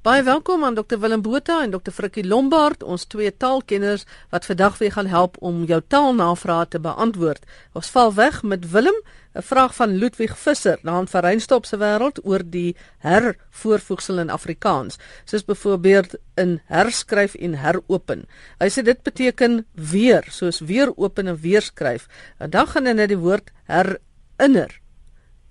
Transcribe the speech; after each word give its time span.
Baie 0.00 0.22
welkom 0.24 0.62
aan 0.64 0.74
Dr 0.74 0.96
Willem 0.96 1.20
Botha 1.20 1.58
en 1.60 1.74
Dr 1.74 1.92
Frikkie 1.92 2.22
Lombard, 2.24 2.80
ons 2.82 3.02
twee 3.04 3.28
taalkenners 3.36 4.06
wat 4.32 4.46
vandag 4.48 4.78
weer 4.80 4.94
gaan 4.94 5.10
help 5.12 5.36
om 5.44 5.58
jou 5.68 5.76
taalnavrae 5.92 6.68
te 6.72 6.80
beantwoord. 6.80 7.44
Ons 7.76 7.90
val 7.92 8.14
weg 8.16 8.38
met 8.42 8.64
Willem, 8.72 8.96
'n 9.36 9.44
vraag 9.44 9.74
van 9.74 9.98
Ludwig 10.00 10.38
Visser, 10.38 10.78
naam 10.82 11.08
van 11.08 11.20
Reinstop 11.20 11.66
se 11.66 11.76
wêreld 11.76 12.24
oor 12.24 12.40
die 12.44 12.76
hervoorvoegsel 12.98 14.18
in 14.18 14.30
Afrikaans. 14.30 14.96
Soos 15.24 15.44
byvoorbeeld 15.44 16.14
in 16.34 16.60
herskryf 16.64 17.34
en 17.34 17.54
heropen. 17.54 18.24
Hy 18.58 18.68
sê 18.68 18.82
dit 18.82 19.02
beteken 19.02 19.66
weer, 19.74 20.24
soos 20.30 20.60
weer 20.60 20.96
open 20.96 21.26
en 21.26 21.36
weer 21.36 21.62
skryf. 21.62 22.08
En 22.38 22.50
dan 22.50 22.66
gaan 22.66 22.86
hy 22.86 22.92
net 22.92 23.08
die 23.08 23.18
woord 23.18 23.50
herinner 23.66 24.79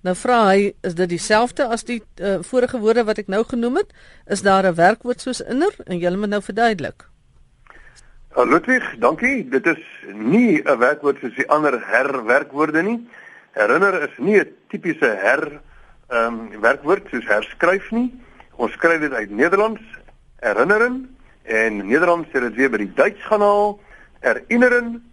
Nou 0.02 0.16
vra 0.16 0.38
hy, 0.48 0.70
is 0.88 0.94
dit 0.96 1.10
dieselfde 1.12 1.66
as 1.68 1.84
die 1.84 2.00
uh, 2.00 2.38
vorige 2.48 2.80
woorde 2.80 3.04
wat 3.04 3.18
ek 3.20 3.28
nou 3.28 3.42
genoem 3.44 3.82
het? 3.82 3.90
Is 4.32 4.42
daar 4.42 4.64
'n 4.64 4.76
werkwoord 4.76 5.22
soos 5.22 5.42
inner 5.42 5.76
en 5.86 6.00
jy 6.00 6.16
moet 6.16 6.30
nou 6.30 6.42
verduidelik? 6.42 7.04
Uh, 8.38 8.46
Ludwig, 8.48 8.96
dankie. 9.00 9.50
Dit 9.50 9.66
is 9.68 9.84
nie 10.14 10.62
'n 10.64 10.78
werkwoord 10.78 11.20
soos 11.20 11.36
die 11.36 11.50
ander 11.50 11.76
herwerkwoorde 11.88 12.82
nie. 12.82 13.08
Herinner 13.52 14.02
is 14.04 14.18
nie 14.18 14.40
'n 14.40 14.56
tipiese 14.70 15.18
her 15.20 15.60
ehm 16.08 16.54
um, 16.54 16.62
werkwoord 16.62 17.10
soos 17.12 17.28
herskryf 17.28 17.92
nie. 17.92 18.14
Ons 18.56 18.72
skryf 18.72 19.00
dit 19.00 19.14
uit 19.14 19.30
Nederlands, 19.30 19.82
herinneren 20.40 21.18
en 21.44 21.88
Nederlands 21.88 22.28
het 22.32 22.42
dit 22.42 22.56
weer 22.56 22.70
by 22.70 22.78
die 22.78 22.94
Duits 22.94 23.26
gaan 23.26 23.42
haal, 23.42 23.80
erinneren 24.20 25.09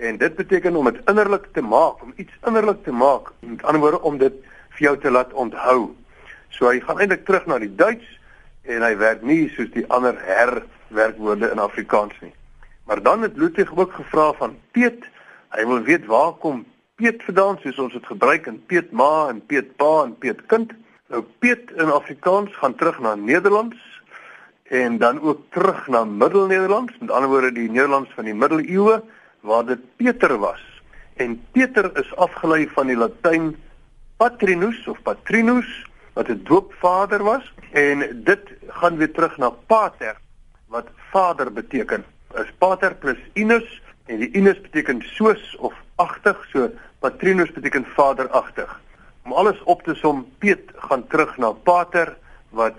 En 0.00 0.16
dit 0.16 0.34
beteken 0.34 0.76
om 0.76 0.86
dit 0.88 1.00
innerlik 1.10 1.50
te 1.52 1.60
maak, 1.60 2.02
om 2.02 2.12
iets 2.16 2.32
innerlik 2.48 2.84
te 2.84 2.92
maak. 2.92 3.32
Met 3.44 3.62
ander 3.62 3.80
woorde 3.80 4.00
om 4.02 4.16
dit 4.18 4.32
vir 4.76 4.86
jou 4.86 4.94
te 4.98 5.10
laat 5.10 5.32
onthou. 5.32 5.90
So 6.56 6.70
hy 6.72 6.80
gaan 6.80 7.02
eintlik 7.02 7.26
terug 7.28 7.44
na 7.46 7.58
die 7.60 7.74
Duits 7.76 8.06
en 8.64 8.80
hy 8.86 8.94
werk 8.96 9.20
nie 9.22 9.50
soos 9.52 9.68
die 9.74 9.84
ander 9.92 10.16
herwerkwoorde 10.24 11.50
in 11.52 11.60
Afrikaans 11.60 12.16
nie. 12.24 12.32
Maar 12.88 13.02
dan 13.04 13.28
het 13.28 13.36
Ludwig 13.36 13.76
ook 13.76 13.92
gevra 13.92 14.32
van 14.40 14.56
Piet. 14.72 15.04
Hy 15.52 15.66
wil 15.68 15.84
weet 15.84 16.08
waar 16.08 16.32
kom 16.40 16.64
Piet 16.96 17.22
vandaan 17.28 17.60
soos 17.60 17.78
ons 17.78 17.92
dit 17.92 18.06
gebruik 18.06 18.48
in 18.48 18.58
Piet 18.72 18.90
ma 18.96 19.28
en 19.28 19.44
Piet 19.52 19.76
pa 19.76 19.92
en 20.06 20.16
Piet 20.16 20.40
kind. 20.48 20.72
Nou 21.12 21.24
Piet 21.44 21.76
in 21.76 21.92
Afrikaans 21.92 22.56
gaan 22.56 22.74
terug 22.74 23.04
na 23.04 23.14
Nederlands 23.14 23.76
en 24.72 24.98
dan 24.98 25.20
ook 25.20 25.40
terug 25.50 25.88
na 25.88 26.04
Middelnederlands, 26.04 26.98
met 27.00 27.10
ander 27.10 27.28
woorde 27.28 27.52
die 27.52 27.70
Nederlands 27.70 28.10
van 28.14 28.24
die 28.24 28.34
middeleeue 28.34 29.02
waar 29.40 29.64
dit 29.66 29.96
Peter 29.96 30.38
was. 30.38 30.60
En 31.16 31.44
Peter 31.52 31.90
is 31.98 32.16
afgelei 32.16 32.68
van 32.68 32.86
die 32.86 32.96
Latyn 32.96 33.56
patrinus 34.16 34.86
of 34.88 35.02
patrinus 35.02 35.68
wat 36.12 36.28
'n 36.28 36.40
doopvader 36.44 37.22
was 37.22 37.54
en 37.72 38.22
dit 38.24 38.44
gaan 38.68 38.96
weer 38.96 39.12
terug 39.12 39.36
na 39.36 39.50
pater 39.50 40.16
wat 40.66 40.86
vader 41.10 41.52
beteken. 41.52 42.04
Is 42.34 42.52
pater 42.58 42.94
plus 42.94 43.18
inus 43.32 43.82
en 44.06 44.18
die 44.18 44.30
inus 44.30 44.60
beteken 44.60 45.02
soos 45.02 45.56
of 45.56 45.74
agtig, 45.96 46.46
so 46.52 46.70
patrinus 46.98 47.52
beteken 47.52 47.86
vaderagtig. 47.94 48.80
Om 49.24 49.32
alles 49.32 49.62
op 49.62 49.82
te 49.82 49.94
som, 49.94 50.26
Piet 50.38 50.70
gaan 50.74 51.06
terug 51.06 51.36
na 51.36 51.52
pater 51.52 52.16
wat 52.48 52.78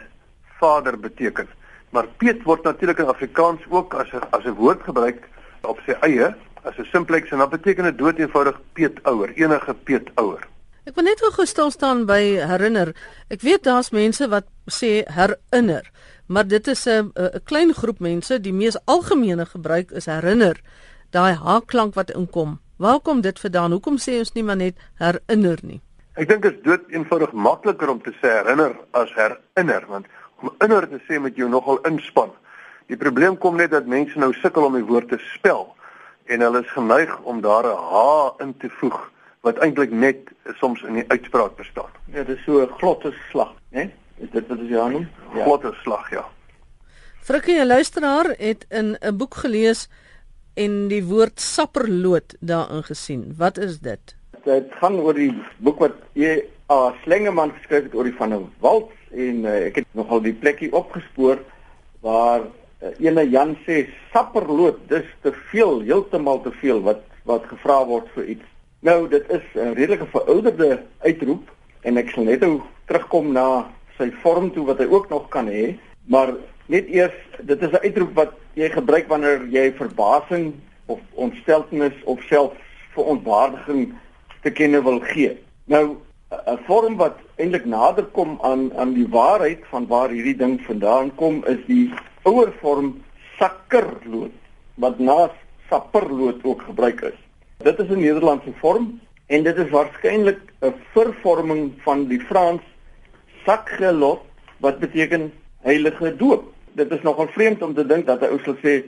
vader 0.59 0.99
beteken. 0.99 1.47
Maar 1.89 2.07
Piet 2.17 2.43
word 2.43 2.63
natuurlik 2.63 2.97
in 2.97 3.11
Afrikaans 3.11 3.61
ook 3.69 3.93
as 3.93 4.11
'n 4.11 4.23
as 4.29 4.45
'n 4.45 4.53
woord 4.53 4.83
gebruik 4.83 5.29
op 5.61 5.79
sy 5.85 5.91
eie 6.01 6.35
as 6.63 6.77
'n 6.77 6.85
simplex 6.91 7.31
en 7.31 7.37
dan 7.37 7.49
beteken 7.49 7.83
dit 7.83 7.97
dood 7.97 8.17
eenvoudig 8.17 8.61
peetouer, 8.73 9.29
enige 9.35 9.73
peetouer. 9.73 10.47
Ek 10.85 10.95
wil 10.95 11.03
net 11.03 11.19
gou 11.21 11.45
stil 11.45 11.69
staan 11.71 12.05
by 12.05 12.41
herinner. 12.41 12.95
Ek 13.29 13.41
weet 13.41 13.63
daar's 13.63 13.91
mense 13.91 14.27
wat 14.27 14.47
sê 14.65 15.03
herinner, 15.05 15.85
maar 16.27 16.47
dit 16.47 16.67
is 16.67 16.87
'n 16.87 17.11
'n 17.15 17.41
klein 17.43 17.73
groep 17.73 17.99
mense, 17.99 18.39
die 18.39 18.53
mees 18.53 18.77
algemene 18.85 19.45
gebruik 19.45 19.91
is 19.91 20.05
herinner. 20.05 20.57
Daai 21.11 21.33
h-klank 21.33 21.93
wat 21.93 22.09
inkom. 22.09 22.59
Waar 22.77 22.99
kom 22.99 23.21
dit 23.21 23.39
vandaan? 23.39 23.71
Hoekom 23.71 23.97
sê 23.97 24.17
ons 24.19 24.33
nie 24.33 24.43
maar 24.43 24.57
net 24.57 24.75
herinner 24.97 25.59
nie? 25.61 25.81
Ek 26.15 26.27
dink 26.27 26.41
dit 26.41 26.53
is 26.53 26.63
dood 26.63 26.81
eenvoudig 26.89 27.31
makliker 27.31 27.89
om 27.89 28.01
te 28.01 28.11
sê 28.21 28.27
herinner 28.27 28.75
as 28.91 29.13
herinner, 29.13 29.85
want 29.87 30.05
om 30.41 30.49
inner 30.59 30.89
te 30.89 30.99
sê 31.07 31.19
met 31.21 31.35
jou 31.35 31.49
nogal 31.49 31.79
inspann. 31.85 32.31
Die 32.87 32.97
probleem 32.97 33.37
kom 33.37 33.55
net 33.55 33.71
dat 33.71 33.85
mense 33.85 34.19
nou 34.19 34.33
sukkel 34.33 34.63
om 34.63 34.73
die 34.73 34.85
woord 34.85 35.09
te 35.09 35.19
spel 35.37 35.75
en 36.25 36.41
hulle 36.41 36.61
is 36.61 36.71
geneig 36.71 37.19
om 37.21 37.41
daar 37.41 37.65
'n 37.65 37.77
h 37.77 38.41
in 38.41 38.57
te 38.57 38.69
voeg 38.69 39.11
wat 39.41 39.57
eintlik 39.57 39.91
net 39.91 40.17
soms 40.59 40.81
in 40.81 40.93
die 40.93 41.07
uitspraak 41.07 41.55
bestaan. 41.55 41.89
Ja, 42.05 42.23
dit 42.23 42.37
is 42.37 42.43
so 42.43 42.61
'n 42.61 42.69
glotte 42.77 43.13
slag, 43.29 43.53
né? 43.69 43.89
Is 44.17 44.29
dit 44.31 44.47
wat 44.47 44.59
jy 44.59 44.79
aan 44.79 44.91
noem? 44.91 45.09
Ja. 45.33 45.43
Glotte 45.43 45.73
slag, 45.81 46.09
ja. 46.11 46.25
Frikkie, 47.21 47.59
'n 47.59 47.67
luisteraar 47.67 48.35
het 48.37 48.65
in 48.69 48.97
'n 48.99 49.17
boek 49.17 49.35
gelees 49.35 49.89
en 50.53 50.87
die 50.87 51.03
woord 51.05 51.39
sapperloot 51.41 52.35
daarin 52.39 52.83
gesien. 52.83 53.33
Wat 53.37 53.57
is 53.57 53.79
dit? 53.79 54.15
Dit 54.43 54.71
gaan 54.79 54.99
oor 54.99 55.13
die 55.13 55.43
boek 55.57 55.79
wat 55.79 55.93
jy 56.13 56.43
A 56.71 56.93
Slengeman 57.03 57.51
geskryf 57.51 57.83
het 57.83 57.95
oor 57.95 58.03
die 58.03 58.15
van 58.15 58.33
'n 58.33 58.49
wals 58.59 58.91
en 59.11 59.45
uh, 59.45 59.65
ek 59.65 59.75
het 59.75 59.87
nogal 59.91 60.21
die 60.21 60.33
plekkie 60.33 60.71
opgespoor 60.73 61.39
waar 61.99 62.41
ene 62.99 63.29
Jan 63.29 63.55
sê 63.65 63.85
sapperloot, 64.13 64.79
dis 64.89 65.05
te 65.21 65.33
veel, 65.51 65.81
heeltemal 65.81 66.41
te 66.41 66.51
veel 66.61 66.81
wat 66.81 67.07
wat 67.29 67.45
gevra 67.45 67.83
word 67.85 68.07
vir 68.15 68.29
iets. 68.35 68.47
Nou 68.81 69.07
dit 69.07 69.29
is 69.29 69.45
'n 69.55 69.73
redelike 69.77 70.07
verouderde 70.09 70.81
uitroep 71.05 71.51
en 71.81 71.97
ek 71.97 72.09
sal 72.09 72.23
net 72.23 72.41
nou 72.41 72.61
terugkom 72.87 73.31
na 73.31 73.69
sy 73.97 74.09
vorm 74.23 74.51
toe 74.51 74.65
wat 74.65 74.79
hy 74.79 74.87
ook 74.89 75.09
nog 75.09 75.29
kan 75.29 75.47
hê, 75.47 75.77
maar 76.05 76.33
net 76.65 76.87
eers 76.89 77.13
dit 77.41 77.61
is 77.61 77.71
'n 77.71 77.85
uitroep 77.85 78.13
wat 78.15 78.33
jy 78.53 78.69
gebruik 78.69 79.07
wanneer 79.07 79.45
jy 79.49 79.71
verbasing 79.71 80.53
of 80.85 80.99
ontsteltenis 81.13 81.93
of 82.05 82.21
self 82.23 82.53
verontwaardiging 82.93 83.93
te 84.41 84.51
kenne 84.51 84.81
wil 84.83 84.99
gee. 84.99 85.37
Nou 85.65 85.97
'n 86.31 86.57
vorm 86.65 86.97
wat 86.97 87.17
eintlik 87.35 87.65
nader 87.65 88.05
kom 88.05 88.39
aan 88.41 88.73
aan 88.77 88.93
die 88.93 89.07
waarheid 89.07 89.59
van 89.69 89.87
waar 89.87 90.09
hierdie 90.09 90.37
ding 90.37 90.61
vandaan 90.61 91.15
kom 91.15 91.43
is 91.45 91.59
die 91.67 91.91
ouer 92.23 92.53
vorm 92.61 93.01
sakkerloot 93.39 94.35
wat 94.75 94.99
na 94.99 95.29
sapperloot 95.69 96.43
ook 96.43 96.61
gebruik 96.61 97.01
is. 97.01 97.19
Dit 97.57 97.79
is 97.79 97.89
'n 97.89 97.99
Nederlandse 97.99 98.53
vorm 98.59 98.99
en 99.27 99.43
dit 99.43 99.57
is 99.57 99.69
waarskynlik 99.69 100.39
'n 100.61 100.73
vervorming 100.93 101.73
van 101.83 102.07
die 102.07 102.19
Frans 102.19 102.61
sakgelot 103.45 104.21
wat 104.59 104.79
beteken 104.79 105.31
heilige 105.61 106.15
doop. 106.15 106.43
Dit 106.73 106.91
is 106.91 107.01
nogal 107.01 107.27
vreemd 107.27 107.61
om 107.61 107.73
te 107.73 107.85
dink 107.85 108.05
dat 108.05 108.21
'n 108.21 108.31
ou 108.33 108.39
sal 108.43 108.55
sê 108.55 108.83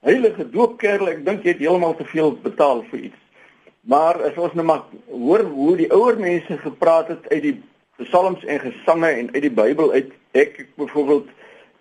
heilige 0.00 0.50
doop 0.50 0.78
kerel, 0.78 1.08
ek 1.08 1.24
dink 1.24 1.42
jy 1.42 1.48
het 1.48 1.58
heeltemal 1.58 1.94
te 1.96 2.04
veel 2.04 2.38
betaal 2.42 2.84
vir 2.90 2.98
iets. 2.98 3.20
Maar 3.80 4.22
as 4.22 4.36
ons 4.36 4.52
nou 4.52 4.66
maar 4.66 4.82
hoor 5.10 5.40
hoe 5.40 5.76
die 5.76 5.92
ouer 5.92 6.18
mense 6.18 6.58
gepraat 6.58 7.08
het 7.08 7.28
uit 7.28 7.42
die 7.42 7.62
psalms 7.96 8.44
en 8.44 8.60
gesange 8.60 9.08
en 9.08 9.30
uit 9.32 9.42
die 9.42 9.50
Bybel 9.50 9.92
uit, 9.92 10.12
ek 10.32 10.66
byvoorbeeld 10.76 11.28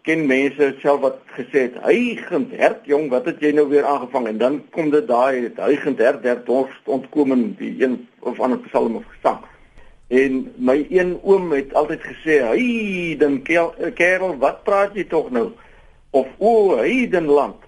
ken 0.03 0.25
mense 0.27 0.75
self 0.81 0.99
wat 1.01 1.19
gesê 1.37 1.59
het, 1.67 1.75
"Hygend 1.85 2.51
hert 2.51 2.85
jong, 2.85 3.09
wat 3.09 3.25
het 3.25 3.39
jy 3.39 3.51
nou 3.51 3.67
weer 3.69 3.85
aangevang?" 3.85 4.27
En 4.27 4.37
dan 4.37 4.61
kom 4.69 4.89
dit 4.89 5.07
daai 5.07 5.51
hygend 5.55 5.97
hert 5.97 6.23
der 6.23 6.43
dorst 6.45 6.87
ontkom 6.87 7.55
die 7.57 7.83
een 7.83 8.07
of 8.19 8.39
ander 8.39 8.59
psalm 8.59 8.95
of 8.95 9.03
gesang. 9.15 9.39
En 10.07 10.53
my 10.55 10.85
een 10.89 11.19
oom 11.23 11.51
het 11.51 11.73
altyd 11.73 12.01
gesê, 12.01 12.41
"Heiden 12.43 13.41
kerel, 13.93 14.37
wat 14.37 14.63
praat 14.63 14.93
jy 14.93 15.03
tog 15.03 15.31
nou?" 15.31 15.51
Of 16.09 16.27
o, 16.37 16.77
heidenland. 16.77 17.61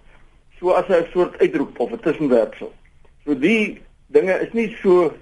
So 0.59 0.69
as 0.69 0.87
'n 0.87 1.05
soort 1.11 1.39
uitroep 1.39 1.79
of 1.79 1.91
'n 1.91 1.99
tussenwerpsel. 1.99 2.73
So 3.25 3.39
die 3.39 3.81
dinge 4.07 4.33
is 4.39 4.53
nie 4.53 4.75
so 4.81 5.13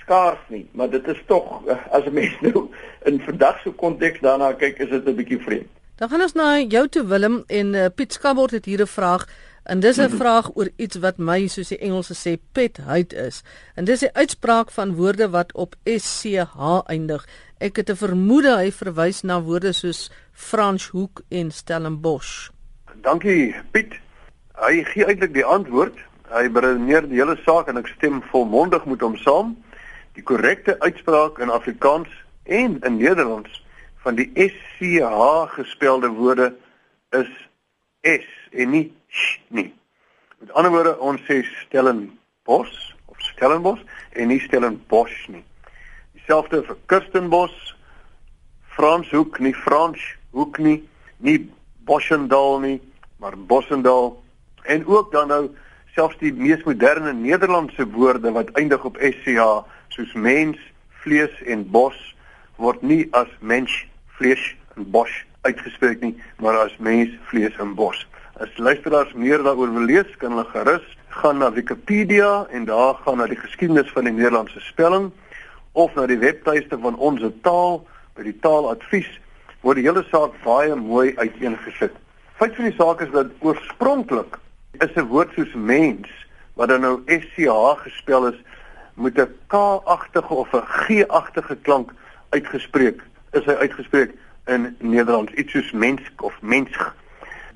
skaars 0.00 0.40
nie, 0.48 0.68
maar 0.72 0.90
dit 0.90 1.08
is 1.08 1.22
tog 1.26 1.62
as 1.90 2.04
'n 2.04 2.12
mens 2.12 2.40
nou 2.44 2.68
in 3.04 3.20
vandag 3.20 3.60
se 3.62 3.70
konteks 3.70 4.20
daarna 4.20 4.52
kyk, 4.52 4.78
is 4.78 4.88
dit 4.88 5.06
'n 5.06 5.14
bietjie 5.14 5.38
vreemd. 5.38 5.81
Dan 6.02 6.10
gaan 6.10 6.20
ons 6.24 6.32
na 6.34 6.58
jou 6.58 6.88
toe 6.90 7.04
Willem 7.06 7.34
en 7.46 7.68
uh, 7.78 7.82
Piet 7.94 8.12
Skabort 8.12 8.50
het 8.50 8.64
hier 8.66 8.80
'n 8.82 8.90
vraag 8.90 9.26
en 9.62 9.80
dis 9.80 10.00
'n 10.00 10.10
vraag 10.10 10.50
oor 10.54 10.68
iets 10.76 10.96
wat 10.98 11.18
my 11.18 11.46
soos 11.46 11.68
die 11.68 11.78
Engelse 11.78 12.14
sê 12.14 12.42
pet 12.52 12.76
hate 12.76 13.16
is. 13.16 13.42
En 13.74 13.84
dis 13.84 14.00
die 14.00 14.12
uitspraak 14.12 14.70
van 14.70 14.94
woorde 14.94 15.30
wat 15.30 15.52
op 15.52 15.74
SCH 15.84 16.82
eindig. 16.86 17.26
Ek 17.58 17.76
het 17.76 17.90
'n 17.90 17.96
vermoede 17.96 18.56
hy 18.56 18.72
verwys 18.72 19.22
na 19.22 19.42
woorde 19.42 19.72
soos 19.72 20.10
Franschhoek 20.32 21.22
en 21.28 21.50
Stellenbosch. 21.50 22.50
Dankie 23.00 23.54
Piet. 23.70 23.94
Hy 24.54 24.84
gee 24.84 25.04
eintlik 25.04 25.34
die 25.34 25.44
antwoord. 25.44 25.98
Hy 26.30 26.50
beredeneer 26.50 27.08
die 27.08 27.18
hele 27.18 27.38
saak 27.44 27.68
en 27.68 27.76
ek 27.76 27.86
stem 27.86 28.22
volmondig 28.22 28.84
met 28.84 29.00
hom 29.00 29.16
saam. 29.16 29.56
Die 30.12 30.22
korrekte 30.22 30.78
uitspraak 30.78 31.38
in 31.38 31.50
Afrikaans 31.50 32.08
en 32.42 32.80
in 32.80 32.96
Nederlands 32.96 33.61
van 34.02 34.18
die 34.18 34.30
SCH 34.34 35.54
gespelde 35.54 36.08
woorde 36.08 36.52
is 37.10 37.30
S 38.02 38.28
en 38.50 38.70
nie 38.70 38.86
sh 39.08 39.38
nie. 39.48 39.70
Met 40.38 40.52
ander 40.58 40.72
woorde, 40.74 40.94
ons 40.98 41.22
sê 41.28 41.42
Stellenbosch 41.62 42.94
of 43.06 43.20
Stellenbosch 43.32 43.82
en 44.12 44.32
nie 44.32 44.40
Stellenbosch 44.42 45.28
nie. 45.30 45.44
Dieselfde 46.18 46.64
vir 46.66 46.80
Kirstenbosch, 46.86 47.76
Franshoek 48.74 49.38
nie 49.38 49.54
Franshoek 49.54 50.58
nie, 50.58 50.80
Nie 51.22 51.50
Boschendal 51.86 52.60
nie, 52.60 52.80
maar 53.16 53.38
Bossendal. 53.38 54.22
En 54.62 54.86
ook 54.86 55.12
dan 55.12 55.28
nou 55.28 55.50
selfs 55.94 56.18
die 56.18 56.32
mees 56.34 56.62
moderne 56.66 57.12
Nederlandse 57.12 57.86
woorde 57.90 58.32
wat 58.32 58.50
eindig 58.58 58.84
op 58.84 58.98
SCH 58.98 59.46
soos 59.94 60.12
mens, 60.14 60.58
vlees 61.04 61.34
en 61.46 61.62
bos 61.70 61.98
word 62.58 62.82
nie 62.82 63.06
as 63.14 63.30
mens, 63.38 63.70
vlees 64.22 64.42
en 64.76 64.86
bos 64.94 65.10
uitgespreek 65.42 66.02
nie, 66.04 66.14
maar 66.38 66.60
as 66.62 66.74
mens, 66.78 67.10
vlees 67.30 67.56
en 67.60 67.74
bos. 67.74 67.98
As 68.40 68.52
luisteraars 68.56 69.12
meer 69.18 69.42
daaroor 69.42 69.72
wil 69.74 69.88
lees, 69.90 70.10
kan 70.20 70.36
hulle 70.36 70.46
gerus 70.52 70.84
gaan 71.12 71.42
na 71.42 71.50
Wikipedia 71.52 72.46
en 72.54 72.68
daar 72.70 72.94
gaan 73.02 73.18
na 73.18 73.26
die 73.28 73.40
geskiedenis 73.40 73.90
van 73.92 74.06
die 74.06 74.14
Nederlandse 74.14 74.62
spelling 74.64 75.10
of 75.72 75.92
na 75.98 76.06
die 76.06 76.20
webtuiste 76.22 76.78
van 76.80 76.96
ons 76.96 77.24
taal 77.44 77.82
by 78.16 78.28
die 78.28 78.38
taaladvies 78.44 79.10
word 79.66 79.80
die 79.80 79.86
hele 79.88 80.04
saak 80.08 80.38
baie 80.46 80.74
mooi 80.78 81.12
uiteengesit. 81.18 81.94
Feit 82.38 82.56
van 82.56 82.70
die 82.70 82.78
saak 82.78 83.02
is 83.04 83.12
dat 83.12 83.34
oorspronklik 83.44 84.38
is 84.80 84.94
'n 84.96 85.10
woord 85.10 85.34
soos 85.36 85.52
mens 85.54 86.08
wat 86.54 86.68
dan 86.68 86.80
nou 86.80 87.02
SCH 87.06 87.82
gespel 87.84 88.26
is 88.32 88.40
met 88.94 89.18
'n 89.18 89.28
K-agtige 89.48 90.34
of 90.34 90.52
'n 90.54 90.66
G-agtige 90.66 91.56
klank 91.56 91.92
uitgespreek. 92.30 93.02
Is 93.32 93.44
hy 93.48 93.54
uitgespreek 93.64 94.12
in 94.46 94.76
Nederlands 94.78 95.32
iets 95.32 95.52
soos 95.52 95.70
mens 95.72 96.00
of 96.20 96.34
mens. 96.40 96.76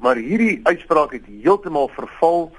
Maar 0.00 0.17
hierdie 0.17 0.61
uitspraak 0.62 1.12
het 1.12 1.26
heeltemal 1.26 1.88
verval 1.88 2.52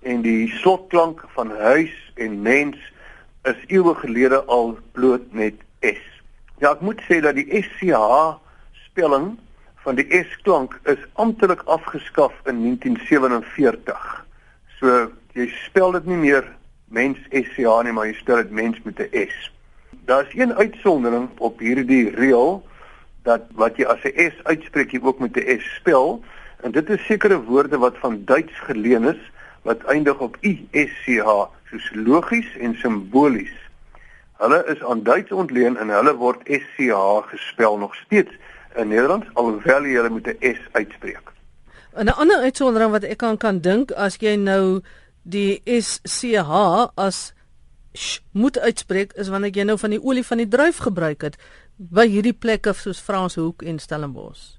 en 0.00 0.22
die 0.22 0.48
slotklank 0.60 1.24
van 1.34 1.50
huis 1.50 1.94
en 2.14 2.42
mens 2.42 2.76
is 3.42 3.64
eeue 3.66 3.94
gelede 3.94 4.44
al 4.44 4.78
bloot 4.92 5.32
net 5.32 5.60
S. 5.80 6.02
Ja, 6.58 6.72
ek 6.74 6.82
moet 6.82 7.00
sê 7.06 7.20
dat 7.22 7.38
die 7.38 7.46
SCH 7.62 7.98
spelling 8.88 9.36
van 9.84 9.98
die 9.98 10.08
S-klank 10.10 10.74
is 10.90 11.00
amptelik 11.14 11.62
afgeskaf 11.70 12.34
in 12.50 12.62
1947. 12.64 14.08
So 14.78 15.10
jy 15.38 15.46
spel 15.64 15.94
dit 15.96 16.08
nie 16.10 16.18
meer 16.18 16.48
mens 16.90 17.20
SCH 17.30 17.84
nie, 17.86 17.94
maar 17.94 18.08
jy 18.10 18.16
spel 18.18 18.42
dit 18.42 18.50
mens 18.50 18.80
met 18.84 19.00
'n 19.00 19.28
S. 19.28 19.52
Daar's 20.08 20.34
een 20.34 20.54
uitsondering 20.54 21.28
op 21.38 21.58
hierdie 21.58 22.10
reël 22.10 22.66
dat 23.22 23.42
wat 23.60 23.76
jy 23.76 23.84
as 23.84 24.00
'n 24.08 24.30
S 24.32 24.36
uitspreek, 24.42 24.90
jy 24.90 25.00
ook 25.02 25.18
met 25.18 25.36
'n 25.36 25.60
S 25.60 25.74
spel 25.74 26.24
en 26.64 26.70
dit 26.72 26.88
is 26.90 27.04
sekere 27.04 27.42
woorde 27.42 27.78
wat 27.78 27.98
van 27.98 28.24
Duits 28.24 28.56
geleen 28.68 29.04
is 29.04 29.20
wat 29.62 29.84
eindig 29.84 30.18
op 30.18 30.36
ISCH 30.40 31.28
soos 31.70 31.90
logies 31.94 32.56
en 32.56 32.74
simbolies. 32.74 33.52
Hulle 34.36 34.64
is 34.66 34.84
aan 34.84 35.02
Duits 35.02 35.32
ontleen 35.32 35.76
en 35.76 35.88
hulle 35.88 36.14
word 36.16 36.40
SCH 36.44 37.28
gespel 37.28 37.78
nog 37.78 37.94
steeds 37.94 38.32
in 38.74 38.88
Nederland 38.88 39.24
alhoewel 39.32 39.84
jy 39.84 39.94
hulle 39.94 40.10
met 40.10 40.26
'n 40.26 40.54
S 40.54 40.60
uitspreek. 40.72 41.32
'n 41.92 42.08
Ander 42.08 42.36
uitsondering 42.36 42.90
wat 42.90 43.02
ek 43.04 43.22
aan 43.22 43.36
kan 43.36 43.60
dink 43.60 43.92
as 43.92 44.16
jy 44.16 44.36
nou 44.36 44.80
die 45.22 45.60
SCH 45.64 46.50
as 46.94 47.36
sh 47.94 48.20
moet 48.32 48.58
uitspreek 48.58 49.12
is 49.12 49.28
wanneer 49.28 49.50
jy 49.56 49.64
nou 49.64 49.78
van 49.78 49.90
die 49.90 50.02
olie 50.02 50.24
van 50.24 50.38
die 50.38 50.48
druif 50.48 50.78
gebruik 50.84 51.22
het 51.22 51.36
by 51.78 52.06
hierdie 52.10 52.34
plekke 52.34 52.72
soos 52.72 53.00
Franshoek 53.00 53.62
en 53.62 53.78
Stellenbosch. 53.78 54.58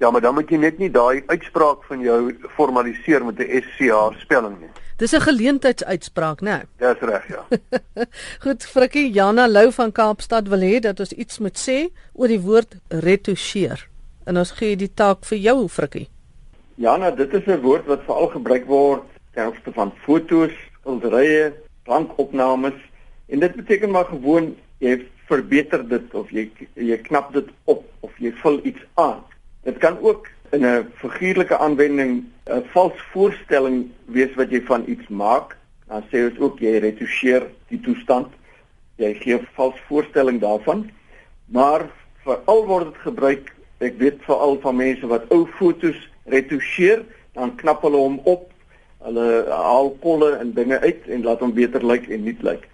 Ja, 0.00 0.10
maar 0.10 0.20
dan 0.20 0.34
moet 0.34 0.50
jy 0.50 0.58
net 0.58 0.78
nie 0.78 0.90
daai 0.90 1.22
uitspraak 1.26 1.84
van 1.88 2.00
jou 2.00 2.34
formaliseer 2.56 3.24
met 3.24 3.38
'n 3.38 3.62
SCH 3.62 4.20
spelling 4.20 4.60
nie. 4.60 4.70
Dis 4.96 5.12
'n 5.12 5.20
geleentheidsuitspraak, 5.20 6.40
né? 6.40 6.44
Nee? 6.78 6.92
Dis 6.94 7.00
reg, 7.00 7.28
ja. 7.28 7.44
Goed, 8.40 8.66
Frikkie 8.66 9.12
Jana 9.12 9.46
Lou 9.48 9.72
van 9.72 9.92
Kaapstad 9.92 10.48
wil 10.48 10.60
hê 10.60 10.80
dat 10.80 11.00
ons 11.00 11.12
iets 11.12 11.38
moet 11.38 11.58
sê 11.58 11.88
oor 12.12 12.28
die 12.28 12.40
woord 12.40 12.76
retoucheer. 12.88 13.88
En 14.24 14.38
ons 14.38 14.50
gee 14.50 14.76
die 14.76 14.94
taak 14.94 15.24
vir 15.24 15.38
jou, 15.38 15.68
Frikkie. 15.68 16.08
Jana, 16.74 17.10
dit 17.10 17.34
is 17.34 17.46
'n 17.46 17.60
woord 17.60 17.86
wat 17.86 18.04
veral 18.04 18.28
gebruik 18.28 18.66
word 18.66 19.02
ter 19.32 19.46
opsigte 19.46 19.72
van 19.72 19.92
fotos, 20.04 20.52
skilderye, 20.80 21.52
klankopnames 21.84 22.76
en 23.26 23.40
dit 23.40 23.54
beteken 23.54 23.90
maar 23.90 24.04
gewoon 24.04 24.54
jy 24.78 24.98
verbeter 25.28 25.84
dit 25.88 26.14
of 26.14 26.30
jy 26.30 26.50
jy 26.74 26.98
knap 27.08 27.32
dit 27.32 27.48
op 27.64 27.84
of 28.00 28.12
jy 28.18 28.32
vul 28.42 28.60
iets 28.64 28.84
aan. 29.00 29.22
Dit 29.64 29.78
kan 29.80 29.98
ook 30.00 30.28
in 30.52 30.64
'n 30.66 30.90
figuurlike 31.00 31.58
aanwending 31.58 32.24
'n 32.46 32.64
vals 32.72 32.98
voorstelling 33.12 33.90
wees 34.04 34.34
wat 34.34 34.50
jy 34.50 34.62
van 34.62 34.84
iets 34.86 35.08
maak. 35.08 35.56
Dan 35.88 36.02
sê 36.10 36.30
ons 36.30 36.38
ook 36.38 36.58
jy 36.58 36.78
retoucheer 36.78 37.46
die 37.68 37.80
toestand. 37.80 38.28
Jy 38.96 39.14
gee 39.14 39.34
'n 39.34 39.48
vals 39.54 39.80
voorstelling 39.88 40.40
daarvan. 40.40 40.90
Maar 41.46 41.90
veral 42.24 42.66
word 42.66 42.84
dit 42.92 43.00
gebruik, 43.02 43.52
ek 43.78 43.98
weet 43.98 44.22
veral 44.24 44.60
van 44.60 44.76
mense 44.76 45.06
wat 45.06 45.28
ou 45.28 45.46
fotos 45.46 46.10
retoucheer, 46.24 47.04
dan 47.32 47.56
knap 47.56 47.82
hulle 47.82 47.96
hom 47.96 48.20
op. 48.24 48.52
Hulle 49.04 49.44
haal 49.50 49.90
kolle 50.00 50.30
en 50.40 50.54
dinge 50.56 50.80
uit 50.80 51.08
en 51.12 51.22
laat 51.26 51.42
hom 51.44 51.52
beter 51.52 51.84
lyk 51.84 52.08
en 52.08 52.24
nuut 52.24 52.42
lyk. 52.42 52.68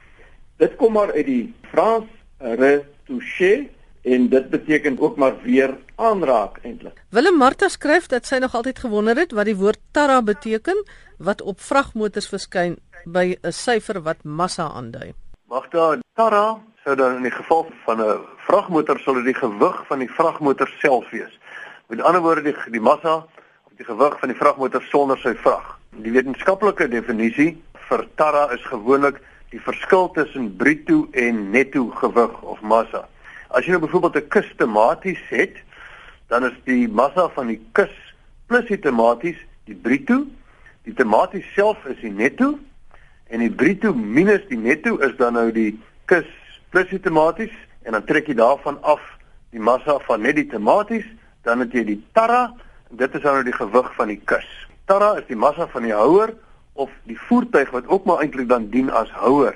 Dit 0.63 0.77
kom 0.79 0.93
maar 0.95 1.13
uit 1.13 1.27
die 1.27 1.55
Frans 1.73 2.09
retoucher 2.39 3.67
en 4.03 4.29
dit 4.29 4.51
beteken 4.51 4.99
ook 5.01 5.17
maar 5.17 5.35
weer 5.43 5.77
aanraak 5.97 6.61
eintlik. 6.63 7.03
Willem 7.11 7.37
Martha 7.37 7.69
skryf 7.69 8.07
dat 8.07 8.27
sy 8.27 8.39
nog 8.41 8.55
altyd 8.55 8.79
gewonder 8.79 9.17
het 9.17 9.33
wat 9.37 9.51
die 9.51 9.57
woord 9.57 9.81
tarra 9.93 10.23
beteken 10.23 10.85
wat 11.19 11.43
op 11.43 11.61
vragmotors 11.61 12.29
verskyn 12.29 12.79
by 13.05 13.37
'n 13.43 13.53
syfer 13.53 14.01
wat 14.03 14.25
massa 14.25 14.69
aandui. 14.69 15.13
Magda, 15.49 15.99
tarra 16.15 16.61
sou 16.85 16.97
dan 16.97 17.17
in 17.17 17.23
die 17.23 17.37
geval 17.37 17.67
van 17.85 18.01
'n 18.01 18.19
vragmotor 18.47 18.99
sou 18.99 19.15
dit 19.17 19.25
die 19.25 19.41
gewig 19.41 19.87
van 19.87 19.99
die 19.99 20.11
vragmotor 20.11 20.69
self 20.79 21.11
wees. 21.11 21.39
Met 21.89 22.01
ander 22.01 22.21
woorde 22.21 22.43
die 22.43 22.57
die 22.71 22.81
massa 22.81 23.15
of 23.65 23.73
die 23.77 23.85
gewig 23.85 24.19
van 24.19 24.29
die 24.29 24.39
vragmotor 24.39 24.83
sonder 24.83 25.19
sy 25.19 25.35
vrag. 25.35 25.80
Die 25.99 26.13
wetenskaplike 26.15 26.87
definisie 26.87 27.57
vir 27.89 28.05
tarra 28.15 28.45
is 28.55 28.63
gewoonlik 28.71 29.17
die 29.51 29.59
verskil 29.59 30.07
tussen 30.15 30.53
bruto 30.57 31.09
en 31.19 31.49
netto 31.51 31.89
gewig 31.99 32.37
of 32.47 32.61
massa. 32.63 33.09
As 33.51 33.67
jy 33.67 33.75
nou 33.75 33.83
byvoorbeeld 33.83 34.17
'n 34.17 34.29
kus 34.29 34.47
tematies 34.57 35.19
het, 35.29 35.57
dan 36.29 36.45
is 36.45 36.55
die 36.65 36.87
massa 36.89 37.29
van 37.35 37.47
die 37.47 37.59
kus 37.73 37.91
plus 38.47 38.67
die 38.69 38.79
tematies 38.79 39.37
die 39.65 39.75
bruto. 39.75 40.27
Die 40.85 40.95
tematies 40.95 41.53
self 41.55 41.85
is 41.85 41.99
die 42.01 42.15
netto 42.15 42.59
en 43.27 43.41
die 43.41 43.51
bruto 43.51 43.93
minus 43.93 44.47
die 44.49 44.59
netto 44.59 44.97
is 44.99 45.17
dan 45.17 45.33
nou 45.33 45.51
die 45.51 45.81
kus 46.07 46.31
plus 46.71 46.89
die 46.89 47.01
tematies 47.01 47.53
en 47.83 47.93
dan 47.93 48.05
trek 48.05 48.27
jy 48.27 48.35
daarvan 48.35 48.79
af 48.83 49.03
die 49.51 49.61
massa 49.61 49.99
van 49.99 50.23
net 50.23 50.37
die 50.37 50.47
tematies, 50.47 51.07
dan 51.43 51.59
het 51.59 51.73
jy 51.73 51.85
die 51.85 52.03
tarra 52.13 52.55
en 52.91 52.97
dit 52.97 53.15
is 53.15 53.23
dan 53.23 53.35
nou 53.35 53.45
die 53.45 53.59
gewig 53.59 53.95
van 53.95 54.09
die 54.09 54.21
kus. 54.25 54.60
Tarra 54.91 55.13
is 55.21 55.27
die 55.29 55.39
massa 55.39 55.69
van 55.71 55.85
die 55.87 55.95
houer 55.95 56.33
of 56.75 56.91
die 57.07 57.19
voertuig 57.29 57.69
wat 57.71 57.87
ook 57.87 58.09
maar 58.11 58.25
eintlik 58.25 58.49
dan 58.51 58.65
dien 58.73 58.89
as 58.91 59.11
houer 59.15 59.55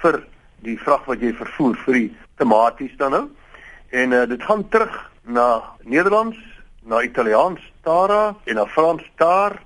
vir 0.00 0.22
die 0.64 0.78
vrag 0.80 1.02
wat 1.04 1.20
jy 1.20 1.34
vervoer 1.36 1.74
vir 1.84 1.96
die 1.98 2.06
tematies 2.40 2.94
dan 3.00 3.12
nou. 3.12 3.26
En 3.92 4.14
uh, 4.16 4.22
dit 4.30 4.46
gaan 4.48 4.62
terug 4.72 4.94
na 5.28 5.48
Nederlands, 5.84 6.38
na 6.80 7.02
Italiaans 7.04 7.60
tara 7.84 8.22
en 8.48 8.56
na 8.56 8.64
Frans 8.72 9.04
tar 9.20 9.58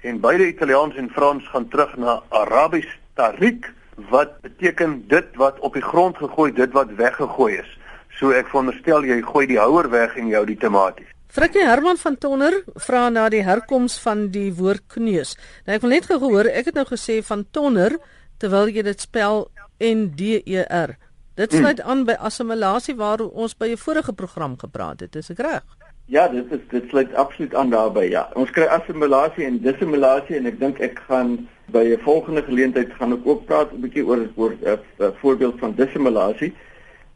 en 0.00 0.22
beide 0.24 0.48
Italiaans 0.48 0.96
en 0.96 1.10
Frans 1.12 1.44
gaan 1.52 1.68
terug 1.68 1.92
na 2.00 2.22
Arabies 2.40 2.88
tarik 3.20 3.68
wat 4.08 4.40
beteken 4.40 5.02
dit 5.12 5.36
wat 5.36 5.60
op 5.60 5.76
die 5.76 5.84
grond 5.84 6.16
gegooi, 6.16 6.48
dit 6.56 6.72
wat 6.72 6.96
weggegooi 6.96 7.58
is. 7.60 7.76
So 8.16 8.32
ek 8.32 8.48
veronderstel 8.48 9.04
jy 9.04 9.20
gooi 9.20 9.44
die 9.52 9.60
houer 9.60 9.90
weg 9.92 10.16
en 10.16 10.32
jy 10.32 10.40
hou 10.40 10.46
die 10.48 10.56
tematies. 10.64 11.12
Frikkie 11.28 11.64
Herman 11.66 11.96
van 11.96 12.16
Tonner 12.16 12.54
vra 12.86 13.08
na 13.10 13.28
die 13.28 13.42
herkoms 13.42 13.98
van 13.98 14.28
die 14.30 14.52
woord 14.54 14.84
kneus. 14.94 15.34
Nou 15.66 15.74
ek 15.76 15.82
wil 15.82 15.90
net 15.96 16.06
gehoor, 16.06 16.46
ek 16.46 16.70
het 16.70 16.78
nou 16.78 16.86
gesê 16.86 17.18
van 17.26 17.44
Tonner 17.50 17.98
terwyl 18.38 18.70
jy 18.70 18.84
dit 18.86 19.00
spel 19.00 19.48
N 19.82 20.06
D 20.16 20.38
E 20.46 20.62
R. 20.62 20.94
Dit 21.36 21.52
hmm. 21.52 21.60
sluit 21.60 21.80
aan 21.82 22.04
by 22.08 22.14
assimilasie 22.24 22.94
waar 22.96 23.20
ons 23.26 23.56
by 23.58 23.72
'n 23.74 23.76
vorige 23.76 24.12
program 24.12 24.56
gepraat 24.56 25.00
het, 25.00 25.16
is 25.16 25.30
ek 25.30 25.42
reg? 25.44 25.64
Ja, 26.06 26.28
dit 26.28 26.52
is 26.52 26.62
dit 26.70 26.84
sluit 26.88 27.14
absoluut 27.14 27.54
aan 27.54 27.70
daarbey, 27.70 28.08
ja. 28.10 28.30
Ons 28.34 28.50
kry 28.50 28.64
assimilasie 28.70 29.44
en 29.44 29.58
dissimilasie 29.58 30.36
en 30.36 30.46
ek 30.46 30.60
dink 30.60 30.80
ek 30.80 31.02
gaan 31.08 31.48
by 31.74 31.82
'n 31.82 32.00
volgende 32.04 32.42
geleentheid 32.42 32.92
gaan 32.94 33.12
ek 33.12 33.26
ook 33.26 33.44
praat 33.46 33.72
'n 33.72 33.80
bietjie 33.80 34.06
oor 34.06 34.28
oor 34.36 34.52
'n 34.54 34.78
uh, 34.98 35.10
voorbeeld 35.20 35.58
van 35.58 35.74
dissimilasie. 35.74 36.54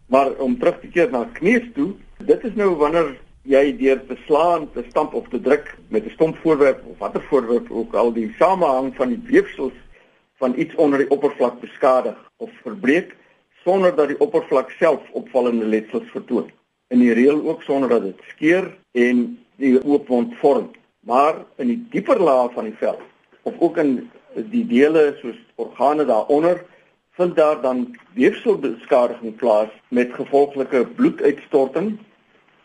Maar 0.06 0.34
om 0.38 0.58
terug 0.58 0.80
te 0.80 0.88
keer 0.88 1.10
na 1.10 1.24
kneus 1.32 1.70
toe, 1.74 1.94
dit 2.18 2.44
is 2.44 2.54
nou 2.54 2.74
wanneer 2.76 3.16
jy 3.42 3.76
deur 3.76 4.00
te 4.06 4.16
slaan, 4.26 4.68
te 4.72 4.84
stamp 4.88 5.14
of 5.14 5.28
te 5.28 5.40
druk 5.40 5.76
met 5.88 6.04
'n 6.04 6.10
stomp 6.10 6.36
voorwerp 6.42 6.82
of 6.86 6.98
watter 6.98 7.22
voorwerp 7.22 7.70
ook 7.70 7.94
al 7.94 8.12
die 8.12 8.34
samehang 8.38 8.94
van 8.96 9.08
die 9.08 9.22
weefsels 9.24 9.72
van 10.36 10.54
iets 10.56 10.74
onder 10.74 10.98
die 10.98 11.10
oppervlak 11.10 11.60
beskadig 11.60 12.16
of 12.36 12.50
verbreek 12.62 13.16
sonder 13.64 13.94
dat 13.96 14.08
die 14.08 14.20
oppervlak 14.20 14.70
self 14.70 15.00
opvallende 15.12 15.64
letsels 15.64 16.10
vertoon. 16.10 16.50
In 16.88 16.98
die 16.98 17.12
reël 17.12 17.48
ook 17.48 17.62
sonder 17.62 17.88
dat 17.88 18.02
dit 18.02 18.20
skeur 18.28 18.76
en 18.92 19.38
die 19.56 19.84
oop 19.84 20.08
wond 20.08 20.34
vorm. 20.40 20.70
Maar 21.00 21.44
in 21.56 21.66
die 21.66 21.86
dieper 21.90 22.20
laag 22.20 22.52
van 22.52 22.64
die 22.64 22.76
vel 22.76 23.00
of 23.42 23.54
ook 23.58 23.76
in 23.76 24.10
die 24.34 24.66
dele 24.66 25.16
soos 25.20 25.36
organe 25.54 26.04
daaronder 26.04 26.64
vind 27.18 27.36
daar 27.36 27.60
dan 27.60 27.96
weefselbeskadiging 28.14 29.36
plaas 29.36 29.68
met 29.88 30.12
gevolglike 30.14 30.86
bloeduitstorting, 30.96 31.98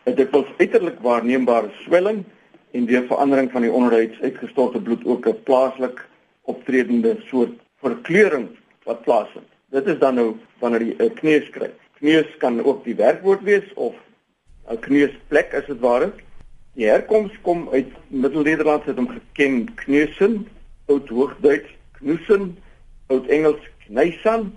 'n 0.06 0.14
dikwels 0.14 0.50
uiterlik 0.62 0.98
waarneembare 1.02 1.70
swelling 1.82 2.24
en 2.70 2.84
deur 2.86 3.06
verandering 3.06 3.50
van 3.50 3.64
die 3.66 3.72
onderhuids 3.72 4.20
uitgestorte 4.20 4.80
bloed 4.80 5.04
ook 5.04 5.26
'n 5.26 5.42
plaaslik 5.42 6.04
optredende 6.42 7.16
soort 7.26 7.58
verkleuring 7.82 8.48
wat 8.84 9.02
plaasvind. 9.02 9.48
Dit 9.70 9.86
is 9.86 9.98
dan 9.98 10.14
nou 10.14 10.36
wanneer 10.58 10.82
jy 10.82 10.94
'n 10.98 11.14
kneus 11.14 11.50
kry. 11.50 11.70
Kneus 11.98 12.36
kan 12.38 12.62
ook 12.64 12.84
die 12.84 12.94
werkwoord 12.94 13.42
wees 13.42 13.74
of 13.74 13.94
'n 14.70 14.78
kneusplek 14.78 15.54
as 15.54 15.66
dit 15.66 15.80
ware. 15.80 16.12
Die 16.74 16.86
herkoms 16.86 17.32
kom 17.42 17.68
uit 17.72 17.90
Middel-Nederland 18.08 18.84
het 18.84 18.96
hom 18.96 19.08
geken 19.08 19.74
kneusen, 19.74 20.48
Oud-Hoogduits 20.86 21.70
knusen, 21.92 22.58
Oud-Engels 23.06 23.62
kneisan 23.86 24.54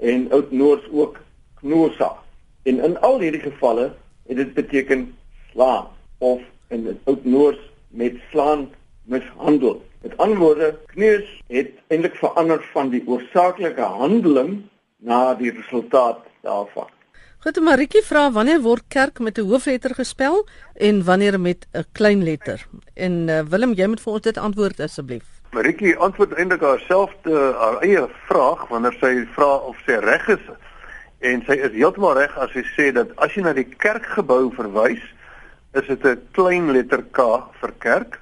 en 0.00 0.30
Oud-Noors 0.30 0.86
ook 0.90 1.18
knosa. 1.54 2.16
En 2.62 2.84
in 2.84 3.00
al 3.00 3.18
hierdie 3.20 3.40
gevalle 3.40 3.94
het 4.28 4.36
dit 4.36 4.54
beteken 4.54 5.08
slaan 5.52 5.88
of 6.18 6.40
in 6.68 6.84
die 6.84 6.98
Oud-Noors 7.04 7.60
met 7.88 8.16
slaan 8.30 8.68
mishandel. 9.08 9.80
Met 10.02 10.16
ander 10.16 10.38
woorde, 10.38 10.68
kneus 10.92 11.26
het 11.48 11.72
eintlik 11.88 12.14
verander 12.20 12.62
van 12.72 12.92
die 12.92 13.02
oorsaaklike 13.06 13.88
handeling 13.98 14.60
na 15.02 15.34
die 15.34 15.50
resultaat 15.50 16.22
daarvan. 16.46 16.90
Goed, 17.38 17.60
Maritjie 17.62 18.02
vra 18.02 18.28
wanneer 18.34 18.60
word 18.60 18.84
kerk 18.90 19.20
met 19.22 19.38
'n 19.38 19.46
hoofletter 19.46 19.94
gespel 19.94 20.46
en 20.74 21.04
wanneer 21.04 21.40
met 21.40 21.66
'n 21.72 21.84
klein 21.92 22.24
letter? 22.24 22.66
En 22.94 23.28
uh, 23.28 23.40
Willem, 23.40 23.72
jy 23.72 23.86
moet 23.86 24.00
vir 24.00 24.12
ons 24.12 24.22
dit 24.22 24.38
antwoord 24.38 24.80
asseblief. 24.80 25.26
Maritjie 25.52 25.96
antwoord 25.96 26.32
eintlik 26.32 26.60
haarself 26.60 27.14
te 27.22 27.54
haar 27.58 27.78
eie 27.80 28.08
vraag 28.26 28.68
wanneer 28.68 28.96
sy 29.00 29.24
vra 29.36 29.56
of 29.56 29.76
sy 29.86 29.92
reg 29.92 30.28
is. 30.28 30.44
En 31.20 31.42
sy 31.46 31.52
is 31.52 31.72
heeltemal 31.72 32.14
reg 32.14 32.36
as 32.38 32.52
sy 32.52 32.62
sê 32.76 32.92
dat 32.92 33.10
as 33.16 33.34
jy 33.34 33.42
na 33.42 33.52
die 33.52 33.66
kerkgebou 33.66 34.52
verwys, 34.54 35.02
is 35.74 35.86
dit 35.86 36.04
'n 36.04 36.28
klein 36.32 36.72
letter 36.72 37.02
K 37.12 37.44
vir 37.60 37.72
kerk 37.78 38.20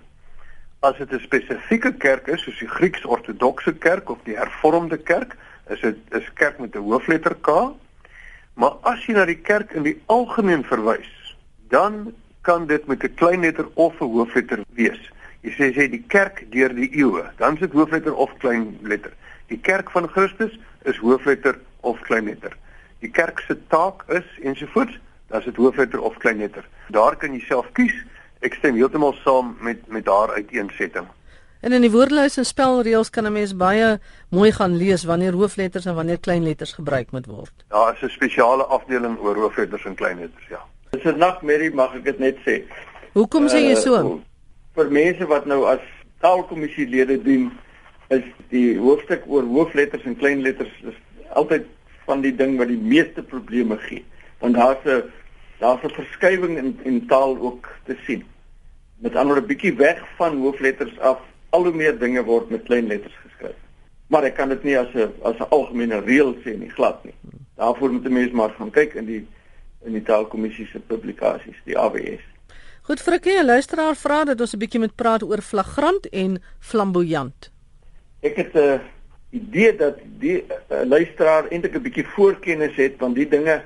as 0.87 0.97
dit 0.99 1.13
'n 1.13 1.21
spesifieke 1.21 1.93
kerk 1.99 2.29
is 2.29 2.43
soos 2.43 2.59
die 2.59 2.69
Grieks-Ortodokse 2.69 3.73
kerk 3.73 4.11
of 4.11 4.19
die 4.25 4.37
Hervormde 4.37 4.99
kerk, 4.99 5.37
is 5.69 5.81
dit 5.81 5.97
is 6.11 6.33
kerk 6.35 6.59
met 6.59 6.75
'n 6.77 6.87
hoofletter 6.89 7.35
K. 7.35 7.75
Maar 8.55 8.75
as 8.83 9.07
jy 9.07 9.13
na 9.15 9.25
die 9.25 9.41
kerk 9.41 9.73
in 9.73 9.83
die 9.83 10.01
algemeen 10.07 10.65
verwys, 10.65 11.37
dan 11.69 12.15
kan 12.43 12.67
dit 12.67 12.87
met 12.87 13.03
'n 13.03 13.15
klein 13.15 13.41
letter 13.41 13.67
of 13.75 14.01
'n 14.01 14.05
hoofletter 14.05 14.65
wees. 14.75 15.01
Jy 15.41 15.51
sê 15.51 15.73
sê 15.75 15.91
die 15.91 16.05
kerk 16.09 16.45
deur 16.51 16.75
die 16.75 16.91
eeue, 16.97 17.25
dan 17.37 17.55
is 17.55 17.61
dit 17.61 17.73
hoofletter 17.73 18.15
of 18.15 18.37
klein 18.39 18.79
letter. 18.83 19.13
Die 19.49 19.59
kerk 19.59 19.91
van 19.91 20.09
Christus 20.09 20.59
is 20.83 20.97
hoofletter 20.97 21.59
of 21.81 22.01
klein 22.01 22.25
letter. 22.25 22.57
Die 23.05 23.11
kerk 23.11 23.41
se 23.47 23.57
taak 23.69 24.05
is 24.09 24.25
ensovoorts, 24.43 24.99
dan 25.29 25.39
is 25.39 25.45
dit 25.45 25.57
hoofletter 25.57 26.01
of 26.01 26.17
klein 26.17 26.39
letter. 26.39 26.65
Daar 26.89 27.17
kan 27.17 27.33
jy 27.33 27.41
self 27.41 27.69
kies 27.73 27.95
ek 28.45 28.55
stem 28.55 28.77
heeltemal 28.79 29.15
saam 29.25 29.57
met 29.61 29.87
met 29.89 30.07
haar 30.07 30.33
uiteensetting. 30.37 31.07
En 31.61 31.73
in 31.73 31.83
die 31.83 31.91
woordelys 31.91 32.37
en 32.39 32.47
spelreëls 32.47 33.11
kan 33.11 33.27
'n 33.27 33.33
mens 33.33 33.57
baie 33.57 33.99
mooi 34.31 34.53
gaan 34.53 34.77
lees 34.77 35.05
wanneer 35.05 35.33
hoofletters 35.33 35.87
en 35.87 35.95
wanneer 35.95 36.21
kleinletters 36.21 36.73
gebruik 36.73 37.11
moet 37.11 37.27
word. 37.27 37.65
Daar 37.69 37.95
is 37.95 38.03
'n 38.03 38.09
spesiale 38.09 38.65
afdeling 38.65 39.19
oor 39.19 39.37
hoofletters 39.37 39.85
en 39.85 39.95
kleinletters, 39.95 40.47
ja. 40.49 40.61
Dis 40.91 41.05
'n 41.05 41.19
nagmerrie, 41.19 41.75
mag 41.75 41.95
ek 41.95 42.05
dit 42.05 42.19
net 42.19 42.37
sê. 42.47 42.63
Hoekom 43.13 43.49
sê 43.49 43.59
jy 43.59 43.75
so? 43.75 43.95
Uh, 43.95 44.21
vir 44.75 44.91
mense 44.91 45.27
wat 45.27 45.47
nou 45.47 45.65
as 45.65 45.81
taalkommissielede 46.21 47.23
dien, 47.23 47.53
is 48.09 48.23
die 48.49 48.79
hoofstuk 48.79 49.23
oor 49.27 49.43
hoofletters 49.43 50.05
en 50.05 50.17
kleinletters 50.17 50.71
altyd 51.33 51.65
van 52.07 52.23
die 52.25 52.35
ding 52.35 52.57
wat 52.59 52.71
die 52.71 52.81
meeste 52.81 53.23
probleme 53.23 53.77
gee. 53.89 54.05
Want 54.39 54.55
daar's 54.55 54.85
'n 54.85 55.03
daar's 55.59 55.83
'n 55.85 55.95
verskywing 56.01 56.59
in 56.59 56.79
in 56.83 57.07
taal 57.07 57.39
ook 57.39 57.69
te 57.85 57.97
sien. 58.07 58.25
Met 58.99 59.17
ander 59.17 59.37
'n 59.37 59.47
bietjie 59.47 59.75
weg 59.77 60.03
van 60.17 60.41
hoofletters 60.41 60.99
af, 60.99 61.21
al 61.51 61.65
hoe 61.65 61.73
meer 61.73 61.99
dinge 61.99 62.25
word 62.25 62.51
met 62.51 62.63
klein 62.63 62.87
letters 62.87 63.17
geskryf. 63.23 63.57
Maar 64.07 64.25
ek 64.25 64.35
kan 64.35 64.49
dit 64.49 64.63
nie 64.63 64.79
as 64.79 64.95
'n 64.95 65.13
as 65.23 65.39
'n 65.39 65.51
algemene 65.51 66.01
reël 66.01 66.35
sê 66.45 66.59
nie, 66.59 66.71
glad 66.71 67.05
nie. 67.05 67.15
Daarvoor 67.57 67.93
moet 67.93 68.05
'n 68.05 68.13
mens 68.13 68.33
maar 68.33 68.51
gaan 68.51 68.71
kyk 68.71 68.95
in 68.95 69.07
die 69.07 69.27
in 69.85 69.93
die 69.93 70.03
taalkommissie 70.03 70.67
se 70.67 70.79
publikasies, 70.79 71.57
die 71.65 71.79
AWS. 71.79 72.23
Goed, 72.83 73.01
Frikkie, 73.01 73.39
'n 73.39 73.45
luisteraar 73.45 73.97
vra 73.97 74.25
dat 74.25 74.41
ons 74.41 74.55
'n 74.55 74.59
bietjie 74.59 74.81
moet 74.81 74.95
praat 74.95 75.23
oor 75.23 75.41
flagrant 75.41 76.09
en 76.09 76.43
flamboyant. 76.59 77.51
Ek 78.21 78.37
het 78.37 78.55
'n 78.55 78.81
idee 79.37 79.77
dat 79.77 79.99
die 80.21 80.39
uh, 80.43 80.83
luisteraar 80.85 81.49
eintlik 81.51 81.77
'n 81.77 81.87
bietjie 81.89 82.07
voorkennis 82.17 82.77
het 82.77 82.95
van 82.99 83.13
die 83.15 83.29
dinge 83.29 83.63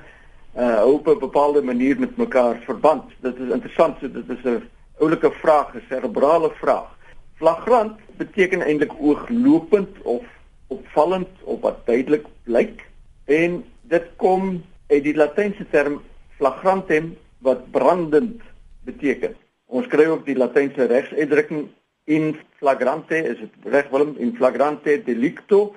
uh 0.57 0.83
op 0.85 1.07
'n 1.07 1.19
bepaalde 1.19 1.61
manier 1.61 1.99
met 1.99 2.17
mekaar 2.17 2.59
verband. 2.65 3.03
Dit 3.19 3.39
is 3.39 3.51
interessant, 3.51 3.97
so 3.99 4.11
dit 4.11 4.29
is 4.29 4.43
'n 4.43 4.63
oulike 4.99 5.31
vraag, 5.31 5.73
'n 5.75 5.83
serebrale 5.89 6.51
vraag. 6.59 6.89
Flagrant 7.35 7.99
beteken 8.17 8.61
eintlik 8.61 8.93
ooglopend 8.99 10.01
of 10.01 10.23
opvallend 10.67 11.29
of 11.43 11.61
wat 11.61 11.85
duidelik 11.85 12.25
blyk 12.43 12.87
en 13.25 13.63
dit 13.81 14.05
kom 14.15 14.63
uit 14.87 15.03
die 15.03 15.15
latynse 15.15 15.65
term 15.69 16.01
flagrantem 16.37 17.17
wat 17.37 17.71
brandend 17.71 18.41
beteken. 18.83 19.35
Ons 19.65 19.87
kry 19.87 20.05
ook 20.05 20.25
die 20.25 20.37
latynse 20.37 20.85
regsuitdrukking 20.85 21.67
in 22.11 22.35
flagrante, 22.59 23.17
is 23.17 23.39
dit 23.39 23.71
reg 23.73 23.89
Willem, 23.93 24.15
in 24.17 24.35
flagrante 24.35 24.97
delicto. 25.05 25.71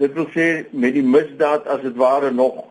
Dit 0.00 0.14
wil 0.14 0.28
sê 0.34 0.46
met 0.70 0.94
die 0.96 1.04
misdaad 1.06 1.66
as 1.70 1.82
dit 1.82 1.96
ware 1.98 2.30
nog 2.34 2.64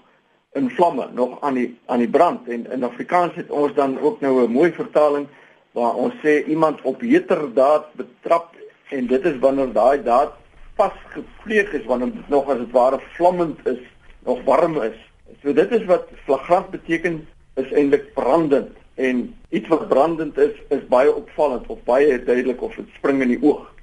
in 0.54 0.70
vlamme 0.70 1.08
nog 1.14 1.40
aan 1.42 1.58
die 1.58 1.70
aan 1.86 2.04
die 2.04 2.10
brand. 2.10 2.48
En 2.48 2.68
in 2.72 2.84
Afrikaans 2.84 3.36
het 3.40 3.50
ons 3.50 3.74
dan 3.74 4.00
ook 4.00 4.22
nou 4.22 4.44
'n 4.44 4.52
mooi 4.52 4.72
vertaling 4.72 5.28
waar 5.72 5.96
ons 5.96 6.14
sê 6.22 6.44
iemand 6.46 6.82
op 6.82 7.02
heterdaad 7.02 7.94
betrap 7.94 8.56
en 8.90 9.08
dit 9.08 9.26
is 9.26 9.40
wanneer 9.40 9.72
daai 9.74 10.04
daad 10.04 10.34
vasgepleeg 10.76 11.74
is 11.74 11.86
wanneer 11.86 12.12
dit 12.14 12.30
nog 12.30 12.50
as 12.50 12.58
dit 12.58 12.72
ware 12.72 13.00
vlammend 13.16 13.68
is 13.68 13.82
nog 14.20 14.44
warm 14.44 14.82
is. 14.82 15.00
So 15.42 15.54
dit 15.54 15.72
is 15.72 15.86
wat 15.86 16.08
flagrant 16.26 16.70
beteken 16.70 17.28
is 17.56 17.72
eintlik 17.72 18.14
brandend 18.14 18.78
en 18.96 19.36
iets 19.50 19.68
wat 19.68 19.88
brandend 19.88 20.38
is 20.38 20.54
is 20.70 20.88
baie 20.88 21.14
opvallend 21.14 21.68
of 21.68 21.84
baie 21.84 22.24
duidelik 22.24 22.62
of 22.62 22.76
dit 22.76 22.90
spring 22.98 23.22
in 23.22 23.36
die 23.36 23.42
oog 23.42 23.74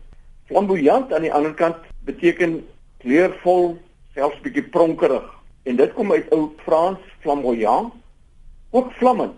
flamboyant 0.46 1.12
aan 1.12 1.22
die 1.22 1.34
ander 1.34 1.54
kant 1.54 1.76
beteken 2.04 2.66
kleurvol 2.98 3.78
selfs 4.14 4.40
bietjie 4.40 4.68
pronkerig 4.68 5.40
En 5.62 5.76
dit 5.76 5.92
kom 5.92 6.12
uit 6.12 6.30
ou 6.32 6.48
Frans 6.64 7.00
flamboyant, 7.20 7.92
ook 8.70 8.92
vlammend. 8.92 9.36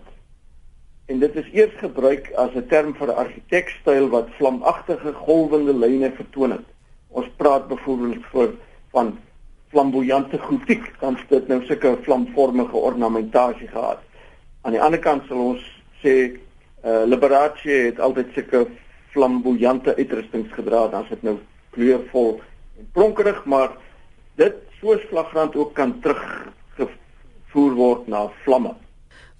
En 1.05 1.19
dit 1.19 1.35
is 1.35 1.49
eers 1.51 1.73
gebruik 1.81 2.31
as 2.39 2.55
'n 2.55 2.67
term 2.67 2.95
vir 2.95 3.07
'n 3.07 3.19
argitekstyl 3.23 4.07
wat 4.09 4.29
vlamagtige 4.37 5.13
golwende 5.13 5.73
lyne 5.73 6.11
vertoon 6.11 6.51
het. 6.51 6.67
Ons 7.07 7.27
praat 7.35 7.67
byvoorbeeld 7.67 8.25
voor 8.31 8.53
van 8.91 9.19
flamboyante 9.67 10.39
gotiek, 10.39 10.99
dan 10.99 11.15
het 11.15 11.29
dit 11.29 11.47
nou 11.47 11.65
sulke 11.65 11.97
vlamvormige 12.01 12.77
ornamentasie 12.77 13.67
gehad. 13.67 13.99
Aan 14.63 14.75
die 14.75 14.81
ander 14.81 14.99
kant 15.03 15.25
sal 15.27 15.41
ons 15.43 15.63
sê 15.99 16.15
uh, 16.31 17.03
Liberace 17.03 17.79
het 17.89 17.99
altyd 17.99 18.31
sulke 18.35 18.65
flamboyante 19.11 19.95
uitrustings 19.97 20.53
gedra, 20.55 20.87
dan 20.87 21.03
is 21.03 21.11
dit 21.15 21.25
nou 21.27 21.37
kleurvol 21.75 22.39
en 22.79 22.87
pronkerig, 22.95 23.43
maar 23.45 23.75
dit 24.39 24.55
soos 24.79 25.03
flagrant 25.09 25.55
ook 25.59 25.75
kan 25.75 25.93
teruggevoer 26.05 27.75
word 27.77 28.07
na 28.07 28.25
vlamme. 28.45 28.73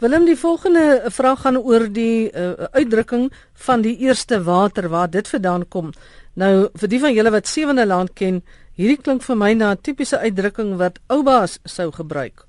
Willem, 0.03 0.25
die 0.27 0.37
volgende 0.37 1.07
vraag 1.15 1.45
gaan 1.45 1.57
oor 1.57 1.87
die 1.87 2.27
uh, 2.27 2.67
uitdrukking 2.75 3.29
van 3.65 3.81
die 3.85 3.95
eerste 4.03 4.41
water 4.43 4.89
waar 4.91 5.09
dit 5.09 5.27
vandaan 5.27 5.63
kom. 5.71 5.93
Nou 6.35 6.67
vir 6.75 6.91
die 6.91 6.99
van 6.99 7.15
julle 7.15 7.31
wat 7.31 7.47
sewende 7.47 7.85
land 7.87 8.11
ken, 8.19 8.41
hierdie 8.75 8.99
klink 8.99 9.23
vir 9.23 9.37
my 9.39 9.53
na 9.53 9.71
'n 9.71 9.81
tipiese 9.81 10.19
uitdrukking 10.19 10.75
wat 10.77 10.99
oubaas 11.07 11.59
sou 11.63 11.91
gebruik. 11.91 12.43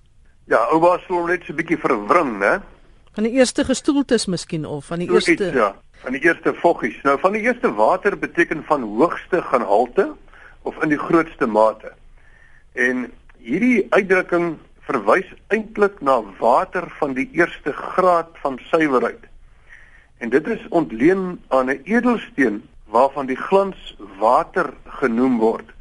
Ja, 0.45 0.59
oubaas 0.75 1.05
sou 1.09 1.27
net 1.27 1.45
so 1.45 1.53
'n 1.53 1.57
bietjie 1.57 1.79
verwring, 1.79 2.39
né? 2.39 2.61
Van 3.15 3.25
die 3.25 3.33
eerste 3.33 3.65
gestoeltes 3.65 4.27
miskien 4.27 4.67
of 4.67 4.85
van 4.85 4.99
die 4.99 5.11
eerste 5.11 5.33
iets, 5.33 5.53
Ja, 5.53 5.75
van 6.03 6.13
die 6.13 6.21
eerste 6.21 6.55
voggies. 6.55 7.03
Nou 7.03 7.19
van 7.21 7.33
die 7.33 7.43
eerste 7.43 7.73
water 7.75 8.19
beteken 8.19 8.65
van 8.65 8.83
hoogste 8.83 9.43
gehalte 9.43 10.13
of 10.63 10.83
in 10.83 10.89
die 10.89 10.99
grootste 10.99 11.47
mate. 11.47 11.93
En 12.73 13.13
hierdie 13.39 13.87
uitdrukking 13.91 14.59
verwys 14.81 15.33
eintlik 15.49 16.01
na 16.01 16.21
water 16.39 16.91
van 16.99 17.13
die 17.13 17.29
eerste 17.33 17.73
graad 17.73 18.29
van 18.43 18.59
suiwerheid. 18.59 19.25
En 20.19 20.29
dit 20.29 20.47
is 20.47 20.67
ontleen 20.69 21.41
aan 21.49 21.71
'n 21.71 21.81
edelsteen 21.85 22.63
waarvan 22.85 23.27
die 23.27 23.37
glans 23.37 23.97
water 24.19 24.73
genoem 24.85 25.39
word 25.39 25.73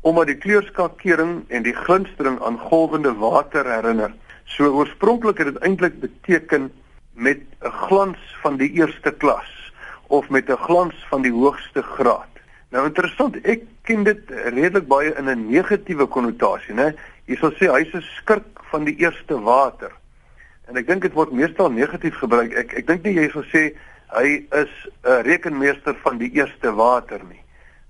omdat 0.00 0.26
die 0.26 0.38
kleurskakering 0.40 1.44
en 1.48 1.62
die 1.62 1.76
glinstering 1.76 2.40
aan 2.42 2.58
golwende 2.58 3.12
water 3.14 3.66
herinner. 3.68 4.12
So 4.44 4.72
oorspronklik 4.72 5.38
het 5.38 5.52
dit 5.52 5.62
eintlik 5.62 6.00
beteken 6.00 6.70
met 7.12 7.40
'n 7.60 7.70
glans 7.70 8.18
van 8.42 8.56
die 8.56 8.70
eerste 8.72 9.12
klas 9.12 9.72
of 10.06 10.28
met 10.28 10.48
'n 10.50 10.56
glans 10.56 10.94
van 11.08 11.22
die 11.22 11.32
hoogste 11.32 11.82
graad. 11.82 12.28
Nou 12.70 12.86
interessant, 12.86 13.36
ek 13.44 13.62
ken 13.82 14.02
dit 14.02 14.30
redelik 14.30 14.86
baie 14.86 15.14
in 15.14 15.28
'n 15.28 15.50
negatiewe 15.50 16.06
konnotasie, 16.06 16.74
né? 16.74 16.94
Jy 17.24 17.36
sal 17.36 17.52
sê 17.52 17.70
hy's 17.70 17.94
'n 17.94 18.02
skurk 18.02 18.60
van 18.70 18.84
die 18.84 18.96
eerste 18.96 19.40
water. 19.40 19.92
En 20.68 20.76
ek 20.76 20.86
dink 20.86 21.02
dit 21.02 21.12
word 21.12 21.32
meestal 21.32 21.70
negatief 21.70 22.14
gebruik. 22.14 22.52
Ek 22.52 22.72
ek 22.72 22.86
dink 22.86 23.02
nie 23.02 23.14
jy 23.14 23.28
sal 23.30 23.42
sê 23.42 23.74
hy 24.14 24.46
is 24.50 24.72
'n 25.04 25.22
rekenmeester 25.22 25.94
van 26.02 26.18
die 26.18 26.30
eerste 26.32 26.74
water 26.74 27.20
nie. 27.28 27.42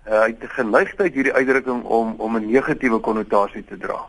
Uh, 0.07 0.23
hy 0.23 0.29
het 0.33 0.43
'n 0.43 0.55
geneigtheid 0.57 1.15
hierdie 1.15 1.33
uitdrukking 1.33 1.83
om 1.85 2.15
om 2.19 2.37
'n 2.37 2.51
negatiewe 2.51 3.01
konnotasie 3.01 3.65
te 3.65 3.77
dra. 3.77 4.07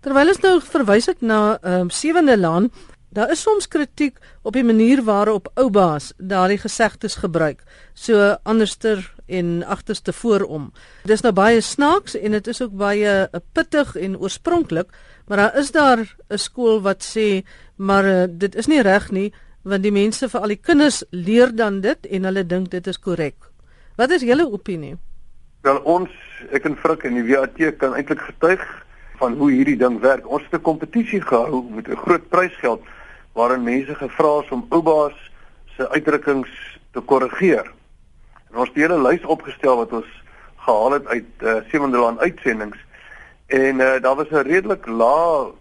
Terwyl 0.00 0.28
ons 0.28 0.40
nou 0.40 0.60
verwys 0.60 1.06
het 1.06 1.20
na 1.20 1.58
ehm 1.62 1.80
um, 1.80 1.90
sewende 1.90 2.38
laan, 2.38 2.70
daar 3.08 3.30
is 3.30 3.42
soms 3.42 3.68
kritiek 3.68 4.18
op 4.42 4.52
die 4.52 4.64
manier 4.64 5.02
waarop 5.02 5.50
oubaas 5.54 6.12
daardie 6.16 6.58
gesegdes 6.58 7.14
gebruik. 7.14 7.62
So 7.94 8.36
anderster 8.42 9.14
en 9.26 9.64
agterste 9.64 10.12
voorom. 10.12 10.72
Dis 11.04 11.20
nou 11.20 11.32
baie 11.32 11.60
snaaks 11.60 12.16
en 12.16 12.30
dit 12.30 12.46
is 12.46 12.62
ook 12.62 12.76
baie 12.76 13.28
uh, 13.32 13.40
pittig 13.52 13.96
en 13.96 14.18
oorspronklik, 14.18 14.90
maar 15.26 15.36
daar 15.36 15.56
is 15.56 15.70
daar 15.70 16.16
'n 16.28 16.38
skool 16.38 16.80
wat 16.80 17.04
sê 17.16 17.44
maar 17.76 18.04
uh, 18.04 18.24
dit 18.28 18.54
is 18.54 18.66
nie 18.66 18.82
reg 18.82 19.10
nie 19.10 19.32
want 19.62 19.82
die 19.82 19.92
mense 19.92 20.28
vir 20.28 20.40
al 20.40 20.48
die 20.48 20.60
kinders 20.60 21.04
leer 21.10 21.56
dan 21.56 21.80
dit 21.80 22.06
en 22.06 22.24
hulle 22.24 22.46
dink 22.46 22.70
dit 22.70 22.86
is 22.86 22.98
korrek. 22.98 23.36
Wat 23.96 24.10
is 24.10 24.22
julle 24.22 24.46
opinie? 24.52 24.96
Wel 25.62 25.78
ons 25.86 26.10
ek 26.50 26.64
en 26.66 26.74
Frik 26.74 27.04
en 27.06 27.14
die 27.14 27.28
WAT 27.28 27.60
kan 27.78 27.92
eintlik 27.94 28.24
getuig 28.26 28.62
van 29.20 29.36
hoe 29.38 29.50
hierdie 29.52 29.76
ding 29.78 30.00
werk. 30.02 30.26
Ons 30.26 30.42
het 30.42 30.58
'n 30.58 30.66
kompetisie 30.66 31.20
gehou 31.20 31.62
met 31.70 31.88
'n 31.88 32.02
groot 32.02 32.28
prysgeld 32.28 32.82
waarin 33.32 33.62
mense 33.62 33.94
gevra 33.94 34.42
is 34.42 34.50
om 34.50 34.66
oubaas 34.68 35.14
se 35.76 35.88
uitdrukkings 35.88 36.50
te 36.90 37.00
korrigeer. 37.00 37.70
En 38.50 38.58
ons 38.58 38.68
het 38.68 38.76
'n 38.76 38.80
hele 38.80 39.02
lys 39.08 39.24
opgestel 39.24 39.76
wat 39.76 39.92
ons 39.92 40.22
gehaal 40.56 40.92
het 40.92 41.06
uit 41.06 41.30
uh, 41.42 41.56
Sewende 41.70 41.98
Land 41.98 42.18
uitsendings 42.18 42.78
en 43.46 43.74
uh, 43.78 44.00
daar 44.00 44.16
was 44.16 44.30
'n 44.30 44.46
redelik 44.46 44.86
lae 44.86 45.52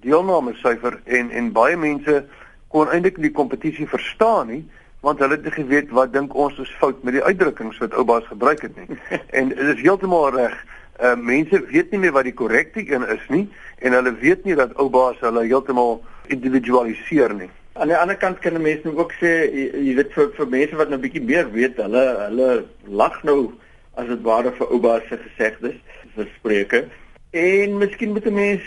deelname 0.00 0.54
syfer 0.54 1.00
en 1.04 1.30
en 1.30 1.52
baie 1.52 1.76
mense 1.76 2.24
kon 2.68 2.88
eintlik 2.88 3.16
die 3.20 3.32
kompetisie 3.32 3.88
verstaan 3.88 4.46
nie 4.46 4.64
want 5.00 5.18
hulle 5.18 5.38
het 5.38 5.46
nie 5.48 5.52
geweet 5.52 5.92
wat 5.96 6.12
dink 6.12 6.34
ons 6.34 6.58
is 6.58 6.72
fout 6.80 7.02
met 7.02 7.16
die 7.16 7.24
uitdrukkings 7.24 7.78
wat 7.80 7.94
oubaas 7.96 8.26
gebruik 8.28 8.62
het 8.66 8.76
nie. 8.76 8.98
en 9.38 9.48
dit 9.48 9.66
is 9.74 9.82
heeltemal 9.82 10.30
reg. 10.36 10.56
Uh 11.00 11.14
mense 11.16 11.62
weet 11.70 11.90
nie 11.90 12.02
meer 12.02 12.12
wat 12.12 12.28
die 12.28 12.36
korrekte 12.36 12.84
een 12.84 13.06
is 13.08 13.24
nie 13.28 13.46
en 13.80 13.96
hulle 13.96 14.12
weet 14.20 14.44
nie 14.44 14.58
dat 14.58 14.76
oubaas 14.76 15.20
hulle 15.24 15.46
heeltemal 15.46 16.02
individualiseer 16.28 17.34
nie. 17.34 17.48
Aan 17.72 17.88
die 17.88 17.96
ander 17.96 18.16
kant 18.20 18.38
kan 18.44 18.58
mense 18.60 18.84
nou 18.84 18.98
ook 18.98 19.14
sê 19.16 19.30
jy 19.48 19.94
weet 19.96 20.12
vir 20.12 20.28
vir 20.36 20.52
mense 20.52 20.76
wat 20.76 20.90
nou 20.92 20.98
bietjie 21.00 21.22
meer 21.24 21.48
weet, 21.54 21.80
hulle 21.80 22.04
hulle 22.26 22.50
lag 23.00 23.16
nou 23.24 23.38
as 23.96 24.08
dit 24.10 24.20
ware 24.26 24.52
vir 24.58 24.72
oubaas 24.74 25.06
se 25.08 25.16
gesegdes, 25.22 25.78
verspreke. 26.16 26.84
En 27.30 27.78
miskien 27.78 28.12
moet 28.12 28.26
'n 28.26 28.34
mens 28.34 28.62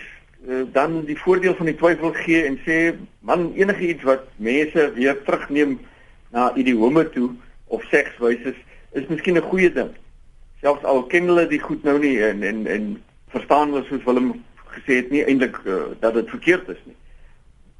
uh, 0.47 0.63
dan 0.71 1.03
die 1.05 1.19
voordeel 1.19 1.55
van 1.55 1.65
die 1.65 1.75
twyfel 1.75 2.13
gee 2.23 2.43
en 2.43 2.57
sê 2.65 2.95
man 3.19 3.51
enigiets 3.53 4.03
wat 4.03 4.25
mense 4.37 4.91
weer 4.95 5.23
terugneem 5.23 5.79
na 6.33 6.49
idiome 6.57 7.05
toe 7.13 7.29
of 7.69 7.83
sekswyses 7.91 8.57
is 8.97 9.07
miskien 9.09 9.37
'n 9.37 9.49
goeie 9.49 9.71
ding. 9.73 9.91
Selfs 10.61 10.83
al 10.83 11.03
ken 11.03 11.29
hulle 11.29 11.47
die 11.47 11.59
goed 11.59 11.83
nou 11.83 11.99
nie 11.99 12.17
en 12.21 12.43
en 12.43 12.67
en 12.67 13.03
verstaan 13.29 13.73
hulle 13.73 13.85
soos 13.89 14.03
Willem 14.03 14.33
gesê 14.73 15.01
het 15.01 15.09
nie 15.11 15.23
eintlik 15.25 15.59
uh, 15.65 15.93
dat 15.99 16.13
dit 16.13 16.29
verkeerd 16.29 16.69
is 16.69 16.81
nie. 16.85 16.95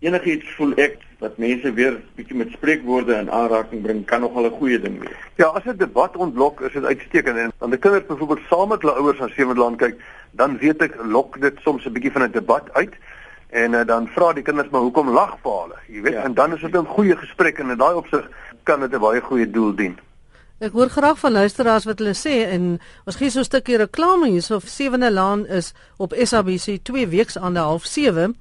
Enigiets 0.03 0.55
voel 0.57 0.73
ek 0.83 0.97
wat 1.23 1.37
mense 1.39 1.73
weer 1.73 1.95
bietjie 2.17 2.37
met 2.37 2.51
spreekwoorde 2.51 3.15
in 3.15 3.31
aanraking 3.31 3.81
bring 3.81 4.05
kan 4.05 4.21
nogal 4.21 4.45
'n 4.49 4.57
goeie 4.59 4.79
ding 4.79 4.99
wees. 4.99 5.21
Ja, 5.37 5.47
as 5.47 5.65
'n 5.65 5.77
debat 5.77 6.17
ontblok 6.17 6.61
is 6.61 6.73
dit 6.73 6.85
uitstekend 6.85 7.37
en 7.37 7.51
dan 7.59 7.69
die 7.69 7.79
kinders 7.79 8.05
byvoorbeeld 8.05 8.45
saam 8.49 8.69
met 8.69 8.81
hulle 8.81 8.99
ouers 8.99 9.21
aan 9.21 9.29
Seweland 9.29 9.77
kyk, 9.77 9.95
dan 10.31 10.57
weet 10.57 10.81
ek 10.81 10.95
lok 11.03 11.41
dit 11.41 11.55
soms 11.63 11.85
'n 11.85 11.93
bietjie 11.93 12.11
van 12.11 12.23
'n 12.23 12.31
debat 12.31 12.73
uit. 12.73 12.93
En 13.53 13.73
uh, 13.77 13.83
dan 13.85 14.07
vra 14.15 14.31
die 14.33 14.43
kinders 14.43 14.69
maar 14.73 14.81
hoekom 14.81 15.11
lag 15.13 15.35
pa 15.45 15.51
hulle? 15.61 15.75
Jy 15.85 16.01
weet, 16.01 16.15
ja. 16.17 16.23
en 16.25 16.33
dan 16.33 16.55
is 16.55 16.61
dit 16.61 16.73
'n 16.75 16.89
goeie 16.95 17.15
gesprek 17.17 17.59
en 17.59 17.69
in 17.69 17.77
daai 17.77 17.93
opsig 17.93 18.25
kan 18.63 18.79
dit 18.79 18.93
'n 18.93 18.99
baie 18.99 19.21
goeie 19.21 19.49
doel 19.49 19.75
dien. 19.75 19.99
Ek 20.59 20.71
hoor 20.71 20.89
graag 20.89 21.19
van 21.19 21.31
luisteraars 21.31 21.85
wat 21.85 21.99
hulle 21.99 22.15
sê 22.17 22.49
en 22.49 22.79
ons 23.05 23.15
gee 23.15 23.29
so 23.29 23.39
'n 23.39 23.43
stukkie 23.43 23.77
reklame 23.77 24.29
hierso 24.29 24.55
of 24.55 24.67
Sewende 24.67 25.11
Laan 25.11 25.45
is 25.45 25.73
op 25.97 26.13
SABC 26.13 26.79
2 26.83 27.07
weke 27.07 27.39
aan 27.39 27.53
die 27.53 27.61
half 27.61 27.85
7 27.85 28.35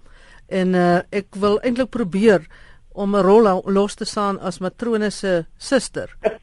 en 0.48 0.74
uh, 0.74 1.00
ek 1.10 1.26
wil 1.30 1.60
eintlik 1.60 1.90
probeer 1.90 2.46
om 2.92 3.16
'n 3.16 3.22
rol 3.22 3.62
los 3.64 3.94
te 3.94 4.04
staan 4.04 4.40
as 4.40 4.58
matrone 4.58 5.10
se 5.10 5.44
suster. 5.56 6.16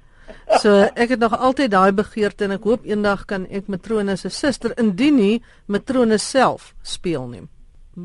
So 0.62 0.70
ek 0.96 1.10
het 1.10 1.20
nog 1.20 1.38
altyd 1.38 1.72
daai 1.72 1.92
begeerte 1.92 2.44
en 2.44 2.52
ek 2.52 2.64
hoop 2.64 2.86
eendag 2.86 3.26
kan 3.26 3.46
ek 3.50 3.68
matrone 3.68 4.16
se 4.18 4.30
suster 4.30 4.74
indien 4.78 5.16
nie 5.16 5.44
matrone 5.66 6.18
self 6.18 6.74
speel 6.82 7.28
nie. 7.28 7.48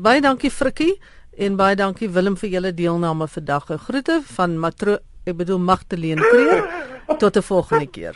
Baie 0.03 0.19
dankie 0.19 0.49
Frikkie 0.51 0.97
en 1.37 1.55
baie 1.55 1.75
dankie 1.79 2.09
Willem 2.11 2.35
vir 2.35 2.49
julle 2.49 2.71
deelname 2.75 3.27
vandag. 3.31 3.69
Groete 3.87 4.19
van 4.35 4.57
Matro, 4.59 4.97
ek 5.23 5.37
bedoel 5.39 5.61
Magdalene 5.63 6.21
Kreer. 6.31 6.63
Tot 7.19 7.37
'n 7.37 7.41
volgende 7.41 7.87
keer. 7.87 8.13